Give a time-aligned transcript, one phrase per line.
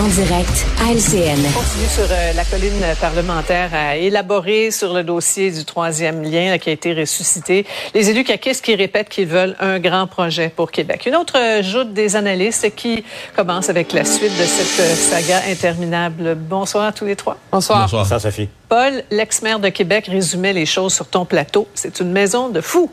[0.00, 1.38] en direct à LCN.
[1.46, 6.56] On continue sur euh, la colline parlementaire à élaborer sur le dossier du troisième lien
[6.56, 7.66] qui a été ressuscité.
[7.94, 11.04] Les élus caquistes qui répètent qu'ils veulent un grand projet pour Québec.
[11.06, 13.04] Une autre euh, joute des analystes qui
[13.36, 16.34] commence avec la suite de cette euh, saga interminable.
[16.34, 17.36] Bonsoir à tous les trois.
[17.52, 17.82] Bonsoir.
[17.90, 18.48] Bonsoir, Sophie.
[18.70, 21.68] Paul, l'ex-maire de Québec, résumait les choses sur ton plateau.
[21.74, 22.90] C'est une maison de fous.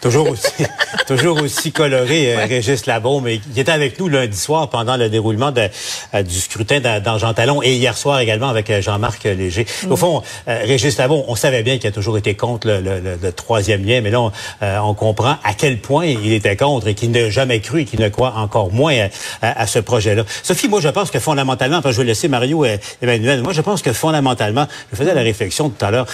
[0.00, 0.64] Toujours aussi,
[1.06, 5.08] toujours aussi coloré, euh, Régis Labon, mais il était avec nous lundi soir pendant le
[5.08, 5.68] déroulement de,
[6.14, 9.66] euh, du scrutin dans Jean Talon et hier soir également avec euh, Jean-Marc Léger.
[9.88, 9.96] Au mm.
[9.96, 13.84] fond, Régis Labon, on savait bien qu'il a toujours été contre le, le, le, troisième
[13.84, 17.30] lien, mais là, on, on, comprend à quel point il était contre et qu'il n'a
[17.30, 19.08] jamais cru et qu'il ne croit encore moins
[19.42, 20.24] à, à, ce projet-là.
[20.42, 23.60] Sophie, moi, je pense que fondamentalement, enfin, je vais laisser Mario et Emmanuel, moi, je
[23.60, 26.06] pense que fondamentalement, je faisais la réflexion tout à l'heure,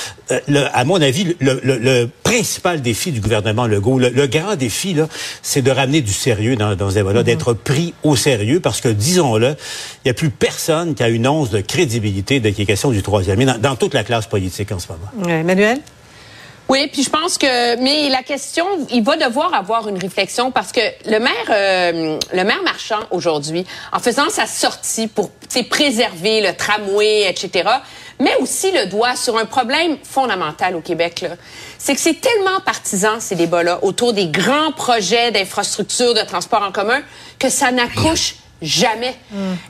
[0.73, 5.09] à mon avis, le, principal défi du gouvernement le, grand défi, là,
[5.43, 8.89] c'est de ramener du sérieux dans, dans ce débat-là, d'être pris au sérieux, parce que,
[8.89, 9.56] disons-le,
[10.05, 12.91] il n'y a plus personne qui a une once de crédibilité de qui est question
[12.91, 15.28] du troisième dans, dans toute la classe politique en ce moment.
[15.28, 15.78] Emmanuel?
[16.70, 20.70] Oui, puis je pense que, mais la question, il va devoir avoir une réflexion parce
[20.70, 25.31] que le maire, euh, le maire marchand aujourd'hui, en faisant sa sortie pour
[25.69, 27.69] préserver le tramway, etc.,
[28.20, 31.27] met aussi le doigt sur un problème fondamental au Québec.
[31.83, 36.73] C'est que c'est tellement partisan ces débats-là autour des grands projets d'infrastructure de transport en
[36.73, 37.00] commun
[37.39, 39.17] que ça n'accouche Jamais.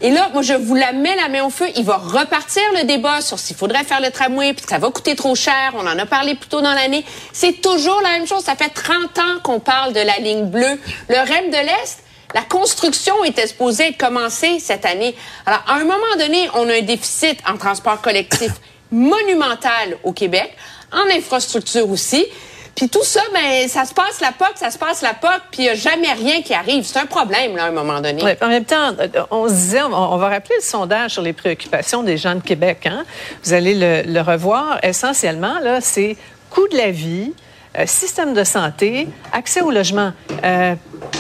[0.00, 1.66] Et là, moi, je vous la mets la main au feu.
[1.76, 4.90] Il va repartir le débat sur s'il faudrait faire le tramway, puis que ça va
[4.90, 5.72] coûter trop cher.
[5.74, 7.04] On en a parlé plus tôt dans l'année.
[7.32, 8.42] C'est toujours la même chose.
[8.42, 10.80] Ça fait 30 ans qu'on parle de la ligne bleue.
[11.08, 12.02] Le REM de l'Est,
[12.34, 15.14] la construction était supposée être commencée cette année.
[15.46, 18.50] Alors, à un moment donné, on a un déficit en transport collectif
[18.90, 20.56] monumental au Québec,
[20.92, 22.26] en infrastructure aussi.
[22.74, 25.60] Puis tout ça, ben, ça se passe la POC, ça se passe la POC, puis
[25.60, 26.84] il n'y a jamais rien qui arrive.
[26.84, 28.22] C'est un problème, là, à un moment donné.
[28.40, 28.92] en même temps,
[29.30, 32.86] on se disait, on, va rappeler le sondage sur les préoccupations des gens de Québec.
[32.86, 33.04] Hein?
[33.42, 33.74] Vous allez
[34.06, 34.78] le, revoir.
[34.82, 36.16] Essentiellement, là, c'est
[36.48, 37.32] coût de la vie,
[37.78, 40.12] euh, système de santé, accès au logement.
[40.44, 40.74] Euh,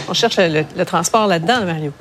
[0.08, 1.92] on cherche le, le transport là-dedans, Mario.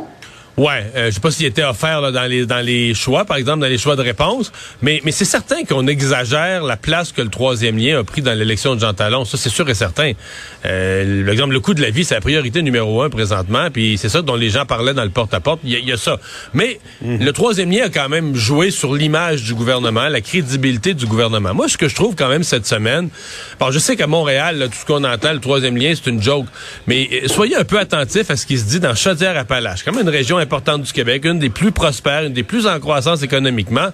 [0.60, 3.38] Ouais, euh, je sais pas s'il était offert là, dans les dans les choix, par
[3.38, 7.22] exemple dans les choix de réponse, mais mais c'est certain qu'on exagère la place que
[7.22, 9.24] le troisième lien a pris dans l'élection de Jean Talon.
[9.24, 10.12] Ça, c'est sûr et certain.
[10.66, 14.10] Euh, exemple, le coût de la vie, c'est la priorité numéro un présentement, puis c'est
[14.10, 15.62] ça dont les gens parlaient dans le porte-à-porte.
[15.64, 16.18] Il y, a ça.
[16.54, 17.24] Mais mhm.
[17.24, 21.54] le troisième lien a quand même joué sur l'image du gouvernement, la crédibilité du gouvernement.
[21.54, 23.08] Moi, ce que je trouve quand même cette semaine,
[23.62, 26.48] bon, je sais qu'à Montréal, tout ce qu'on entend, le troisième lien, c'est une joke,
[26.86, 30.10] mais euh, soyez un peu attentifs à ce qui se dit dans Chaudière-Appalaches, même une
[30.10, 33.90] région importante du Québec, une des plus prospères, une des plus en croissance économiquement.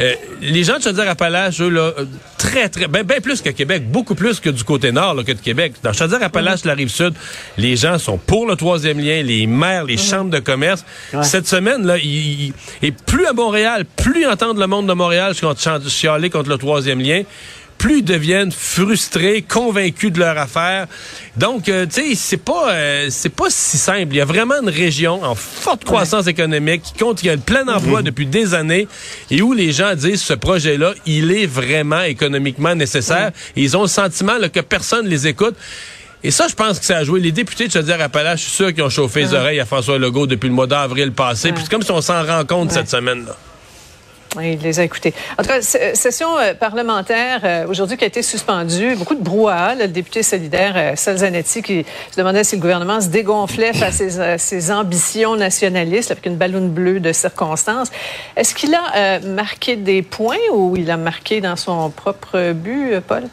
[0.00, 1.92] Euh, les gens de Chaudière-Appalaches, eux, là,
[2.38, 5.40] très, très, bien ben plus que Québec, beaucoup plus que du côté nord que de
[5.40, 5.74] Québec.
[5.82, 7.12] Dans Chaudière-Appalaches, la rive sud,
[7.58, 10.84] les gens sont pour le troisième lien, les maires, les chambres de commerce.
[11.22, 15.34] Cette semaine, là, il, et plus à Montréal, plus entendre le monde de Montréal
[15.86, 17.22] chialer contre le troisième lien,
[17.84, 20.86] plus ils deviennent frustrés, convaincus de leur affaire.
[21.36, 24.06] Donc, euh, tu sais, c'est pas euh, c'est pas si simple.
[24.12, 27.42] Il y a vraiment une région en forte croissance économique qui compte, qui a le
[27.42, 28.06] plein emploi mhm.
[28.06, 28.88] depuis des années
[29.30, 33.32] et où les gens disent ce projet-là, il est vraiment économiquement nécessaire.
[33.54, 35.54] ils ont le sentiment que personne les écoute.
[36.22, 37.20] Et ça, je pense que ça a joué.
[37.20, 40.26] Les députés de Chaudière-Appalaches, je suis sûr qu'ils ont chauffé les oreilles à François Legault
[40.26, 41.52] depuis le mois d'avril passé.
[41.52, 43.36] Puis c'est comme si on s'en rend compte cette semaine-là.
[44.42, 45.14] Il les a écoutés.
[45.38, 48.96] En tout cas, session euh, parlementaire euh, aujourd'hui qui a été suspendue.
[48.96, 49.74] Beaucoup de brouhaha.
[49.74, 54.38] Le député solidaire euh, Salzanetti qui se demandait si le gouvernement se dégonflait face à
[54.38, 57.90] ses, ambitions nationalistes avec une ballonne bleue de circonstances.
[58.36, 63.24] Est-ce qu'il a marqué des points ou il a marqué dans son propre but, Paul?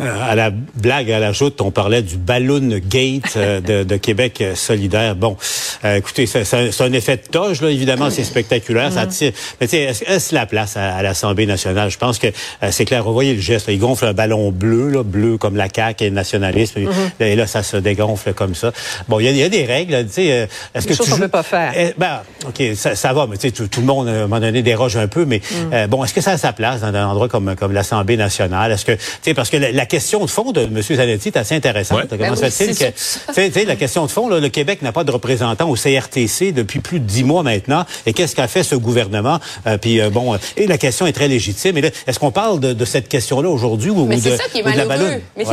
[0.00, 3.96] Euh, à la blague, à la joute, on parlait du Balloon Gate euh, de, de,
[3.96, 5.16] Québec euh, solidaire.
[5.16, 5.36] Bon,
[5.84, 8.92] écoutez, c'est un effet de toge, là, évidemment, c'est spectaculaire.
[8.92, 9.32] Ça tire.
[9.60, 11.90] Mais tu sais, est-ce la place à, l'Assemblée nationale?
[11.90, 12.26] Je pense que
[12.70, 13.04] c'est clair.
[13.04, 13.68] Vous voyez le geste.
[13.68, 16.80] il gonfle un ballon bleu, là, bleu comme la CAQ et le nationalisme.
[16.80, 17.24] Mm-hmm.
[17.24, 18.72] Et là, ça se dégonfle comme ça.
[19.08, 20.06] Bon, il y, a des règles.
[20.06, 21.72] Tu sais, est-ce que tu qu'on pas faire.
[21.74, 24.40] Eh, ben, OK, ça, ça va, mais tu sais, tout, le monde, à un moment
[24.40, 25.24] donné, déroge un peu.
[25.24, 25.86] Mais mm.
[25.86, 28.72] bon, est-ce que ça a sa place dans un endroit comme, comme l'Assemblée nationale?
[28.72, 30.82] Est-ce que, tu sais, parce que la la question de fond de M.
[30.82, 32.06] Zanetti est assez intéressante.
[32.10, 35.68] Comment ben se fait-il que, la question de fond, le Québec n'a pas de représentant
[35.68, 37.84] au CRTC depuis plus de dix mois maintenant.
[38.04, 39.38] Et qu'est-ce qu'a fait ce gouvernement?
[39.66, 41.76] Euh, Puis euh, bon, euh, et la question est très légitime.
[41.78, 45.22] est-ce qu'on parle de, cette question-là aujourd'hui ou, Mais de, ça qui est malheureux.
[45.36, 45.44] Mais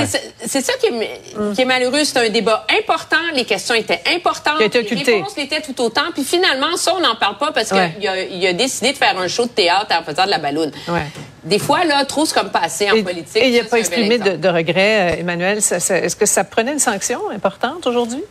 [0.45, 2.03] c'est ça qui est, qui est malheureux.
[2.03, 3.17] C'est un débat important.
[3.35, 4.59] Les questions étaient importantes.
[4.59, 6.11] Les réponses l'étaient tout autant.
[6.13, 9.27] Puis finalement, ça, on n'en parle pas parce qu'il a, a, décidé de faire un
[9.27, 10.71] show de théâtre en faisant de la balloune.
[10.87, 11.07] Ouais
[11.43, 13.41] des fois, là, trop, c'est comme passé en politique.
[13.41, 15.57] Et il n'y a pas exprimé de, regret, euh, Emmanuel?
[15.57, 18.23] Est-ce que ça prenait une sanction importante aujourd'hui?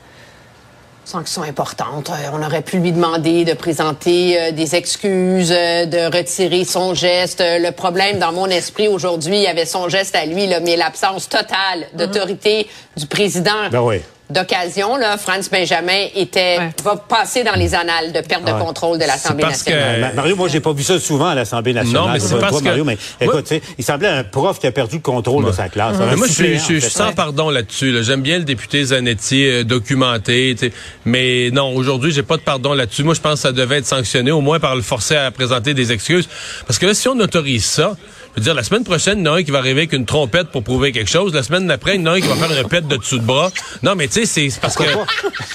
[1.04, 2.10] Sanctions importantes.
[2.10, 6.94] Euh, on aurait pu lui demander de présenter euh, des excuses, euh, de retirer son
[6.94, 7.42] geste.
[7.44, 10.76] le problème dans mon esprit aujourd'hui, il y avait son geste à lui, là, mais
[10.76, 13.68] l'absence totale d'autorité du président.
[13.70, 14.00] Ben oui
[14.32, 19.04] d'occasion, là, Franz Benjamin était va passer dans les annales de perte de contrôle de
[19.04, 20.12] l'Assemblée nationale.
[20.14, 22.02] Mario, moi, j'ai pas vu ça souvent à l'Assemblée nationale.
[22.02, 22.64] Non, mais c'est parce que...
[22.64, 25.96] Mario, mais écoute, il semblait un prof qui a perdu le contrôle de sa classe.
[26.16, 28.02] moi, je suis, je, sans pardon là-dessus.
[28.02, 30.56] J'aime bien le député Zanetti euh, documenté,
[31.04, 33.04] mais non, aujourd'hui, j'ai pas de pardon là-dessus.
[33.04, 35.74] Moi, je pense que ça devait être sanctionné, au moins par le forcer à présenter
[35.74, 36.28] des excuses.
[36.66, 37.96] Parce que là, si on autorise ça,
[38.34, 39.92] je veux dire, la semaine prochaine, il y en a un qui va arriver avec
[39.92, 41.34] une trompette pour prouver quelque chose.
[41.34, 43.18] La semaine d'après, il y en a un qui va faire une répète de dessous
[43.18, 43.50] de bras.
[43.82, 44.84] Non, mais tu sais, c'est parce que...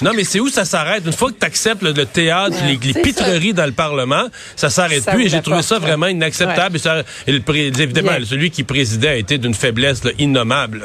[0.02, 1.02] Non, mais c'est où ça s'arrête?
[1.04, 5.26] Une fois que tu acceptes le, théâtre, les, pitreries dans le Parlement, ça s'arrête plus.
[5.26, 6.78] Et j'ai trouvé ça vraiment inacceptable.
[7.26, 10.84] Et, le, évidemment, celui qui présidait a été d'une faiblesse innommable.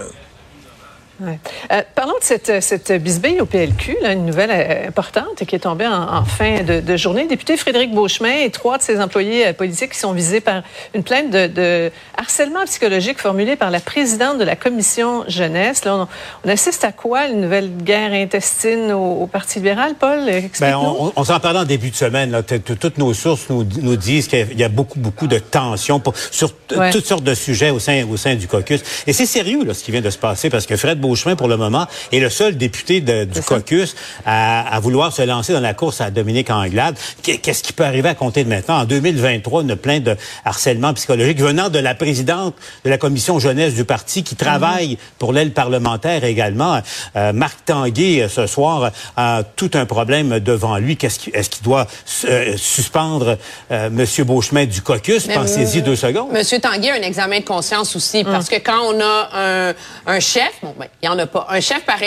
[1.71, 5.87] Euh, parlons de cette, cette bisbille au PLQ, une nouvelle euh, importante qui est tombée
[5.87, 7.23] en, fin de, journée.
[7.23, 10.63] Le député Frédéric Beauchemin et trois de ses employés euh, politiques qui sont visés par
[10.93, 15.85] une plainte de, harcèlement psychologique formulée par la présidente de la commission jeunesse.
[15.85, 16.07] Là,
[16.43, 17.27] on, assiste à quoi?
[17.27, 20.19] Une nouvelle guerre intestine au, Parti libéral, Paul?
[20.59, 20.75] Ben,
[21.15, 22.43] on, s'en parlait en début de semaine.
[22.79, 26.53] Toutes nos sources nous, nous disent qu'il y a beaucoup, beaucoup de tensions sur
[26.91, 28.81] toutes sortes de sujets au sein, au sein du caucus.
[29.07, 31.47] Et c'est sérieux là, ce qui vient de se passer parce que Fred Beauchemin, pour
[31.47, 33.95] le moment, est le seul député du caucus
[34.25, 36.97] à, vouloir se lancer dans la course à Dominique Anglade.
[37.21, 38.79] Qu'est-ce qui peut arriver à compter de maintenant?
[38.79, 43.73] En 2023, une plainte de harcèlement psychologique venant de la présidente de la commission jeunesse
[43.75, 46.81] du parti qui travaille pour l'aile parlementaire également.
[47.15, 50.97] Euh, Marc Tanguay, ce soir, a tout un problème devant lui.
[50.97, 51.87] Qu'est-ce est-ce qu'il doit
[52.25, 53.37] euh, suspendre
[53.71, 54.25] euh, M.
[54.25, 55.27] Beauchemin du caucus?
[55.27, 56.35] Pensez-y deux secondes.
[56.35, 56.59] M.
[56.59, 58.57] Tanguay a un examen de conscience aussi, parce hum.
[58.57, 59.73] que quand on a un,
[60.07, 61.45] un chef, bon, ben, il y en a pas.
[61.49, 61.97] Un chef par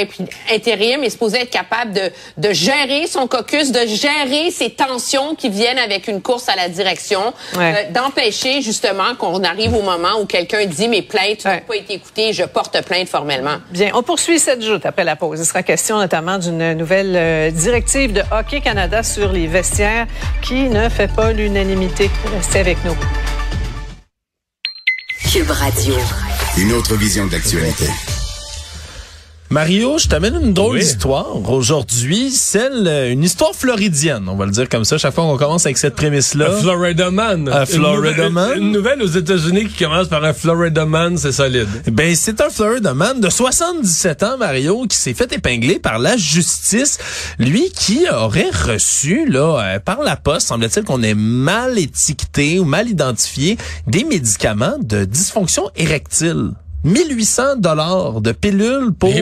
[0.50, 5.50] intérim est supposé être capable de, de gérer son caucus, de gérer ces tensions qui
[5.50, 10.24] viennent avec une course à la direction, euh, d'empêcher justement qu'on arrive au moment où
[10.24, 13.58] quelqu'un dit mes plaintes n'ont pas été écoutées, je porte plainte formellement.
[13.70, 15.40] Bien, on poursuit cette joute après la pause.
[15.40, 20.06] Il sera question notamment d'une nouvelle euh, directive de Hockey Canada sur les vestiaires
[20.40, 22.10] qui ne fait pas l'unanimité.
[22.34, 22.96] Restez avec nous.
[25.30, 25.94] Cube Radio.
[26.56, 27.84] Une autre vision de l'actualité.
[29.50, 34.50] Mario, je t'amène une drôle d'histoire aujourd'hui, celle euh, une histoire floridienne, on va le
[34.50, 34.98] dire comme ça.
[34.98, 39.00] Chaque fois qu'on commence avec cette prémisse-là, un Florida man, un Florida man, une nouvelle
[39.02, 41.68] aux États-Unis qui commence par un Florida man, c'est solide.
[41.92, 46.16] Ben c'est un Florida man de 77 ans, Mario, qui s'est fait épingler par la
[46.16, 46.98] justice,
[47.38, 52.64] lui qui aurait reçu là euh, par la poste, semble-t-il qu'on ait mal étiqueté ou
[52.64, 56.50] mal identifié des médicaments de dysfonction érectile.
[56.86, 59.12] 1800 dollars de pilules pour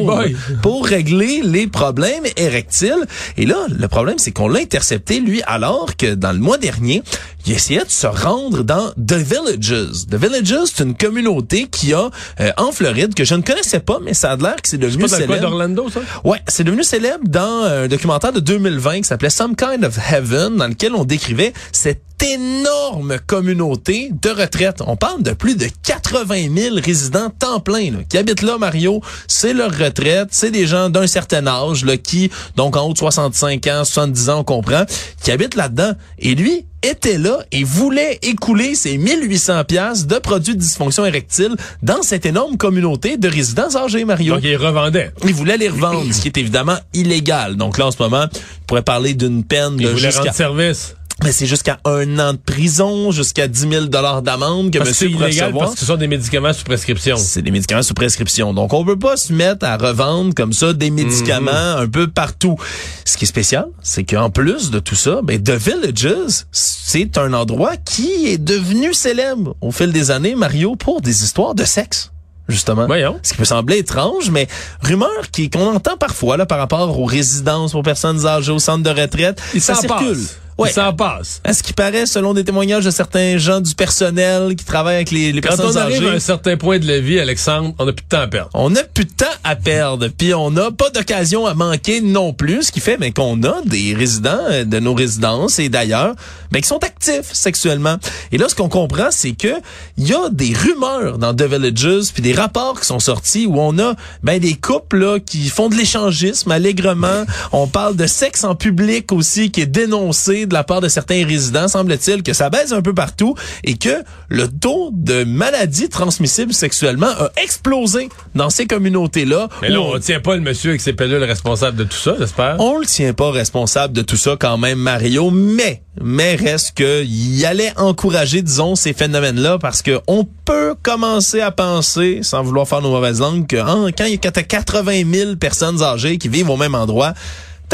[0.62, 3.06] pour régler les problèmes érectiles.
[3.37, 7.02] Et là, le problème, c'est qu'on l'a intercepté lui alors que dans le mois dernier,
[7.46, 10.06] il essayait de se rendre dans The Villages.
[10.11, 13.99] The Villages, c'est une communauté qui a euh, en Floride que je ne connaissais pas,
[14.02, 15.38] mais ça a l'air que c'est devenu célèbre.
[15.40, 16.00] d'Orlando, ça?
[16.25, 20.56] Ouais, c'est devenu célèbre dans un documentaire de 2020 qui s'appelait Some Kind of Heaven,
[20.56, 24.82] dans lequel on décrivait cette énorme communauté de retraite.
[24.87, 29.00] On parle de plus de 80 000 résidents temps plein qui habitent là, Mario.
[29.29, 30.29] C'est leur retraite.
[30.31, 34.31] C'est des gens d'un certain âge là, qui, donc en haut de 65 ans, 70
[34.31, 34.85] ans, on comprend,
[35.23, 35.93] qui habitent là-dedans.
[36.19, 41.57] Et lui, était là et voulait écouler ses 1800 pièces de produits de dysfonction érectile
[41.83, 44.35] dans cette énorme communauté de résidents âgés, Mario.
[44.35, 45.12] Donc, il revendait.
[45.25, 47.57] Il voulait les revendre, ce qui est évidemment illégal.
[47.57, 50.95] Donc là, en ce moment, il pourrait parler d'une peine il de voulait rendre service.
[51.23, 55.26] Mais c'est jusqu'à un an de prison, jusqu'à 10 000 dollars d'amende que monsieur pourrait
[55.26, 55.66] recevoir.
[55.66, 57.16] parce que ce sont des médicaments sous prescription.
[57.16, 58.52] C'est des médicaments sous prescription.
[58.52, 61.83] Donc, on peut pas se mettre à revendre comme ça des médicaments mhm.
[61.83, 62.56] un peu partout.
[63.04, 67.33] Ce qui est spécial, c'est qu'en plus de tout ça, ben, The Villages, c'est un
[67.33, 72.11] endroit qui est devenu célèbre au fil des années, Mario, pour des histoires de sexe
[72.47, 72.87] justement.
[72.87, 73.18] Voyons.
[73.23, 74.49] Ce qui peut sembler étrange, mais
[74.83, 78.83] rumeur qui qu'on entend parfois là par rapport aux résidences pour personnes âgées au centre
[78.83, 80.18] de retraite, Il ça circule.
[80.56, 80.70] Ouais.
[80.70, 81.40] Ça passe.
[81.42, 85.11] À ce qui paraît, selon des témoignages de certains gens du personnel qui travaillent avec
[85.11, 85.75] les, les personnes âgées.
[85.75, 88.08] Quand on arrive à un certain point de la vie, Alexandre, on n'a plus de
[88.08, 88.50] temps à perdre.
[88.54, 90.08] On n'a plus de temps à perdre.
[90.16, 93.62] Puis on n'a pas d'occasion à manquer non plus, ce qui fait ben, qu'on a
[93.64, 96.14] des résidents euh, de nos résidences et d'ailleurs
[96.52, 97.96] ben, qui sont actifs sexuellement.
[98.30, 99.54] Et là, ce qu'on comprend, c'est que
[99.99, 103.58] il y a des rumeurs dans The Villages, puis des rapports qui sont sortis où
[103.58, 107.25] on a ben, des couples là, qui font de l'échangisme allègrement.
[107.52, 111.27] on parle de sexe en public aussi qui est dénoncé de la part de certains
[111.27, 113.35] résidents, semble-t-il, que ça baisse un peu partout
[113.65, 119.49] et que le taux de maladies transmissibles sexuellement a explosé dans ces communautés-là.
[119.63, 122.15] Mais là, on ne tient pas le monsieur avec ses pilules responsable de tout ça,
[122.19, 122.57] j'espère.
[122.59, 127.47] On le tient pas responsable de tout ça quand même, Mario, mais mais reste qu'il
[127.47, 132.83] allait encourager, disons, ces phénomènes-là parce que on peut commencer à penser, sans vouloir faire
[132.83, 136.51] nos mauvaises langues, que hein, quand il y a 80 000 personnes âgées qui vivent
[136.51, 137.15] au même endroit,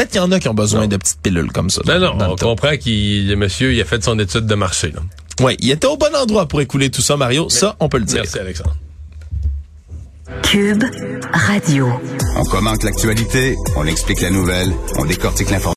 [0.01, 1.81] peut-être qu'il y en a qui ont besoin de petites pilules comme ça.
[1.85, 4.91] Non, non, on comprend qu'il, le monsieur, il a fait son étude de marché.
[4.91, 5.01] Là.
[5.41, 7.49] Oui, il était au bon endroit pour écouler tout ça, Mario.
[7.49, 8.21] ça, on peut le dire.
[8.23, 8.75] Merci, Alexandre.
[10.43, 10.83] Cube
[11.33, 11.89] Radio.
[12.37, 15.69] On commente l'actualité, on explique la nouvelle, on décortique l'information.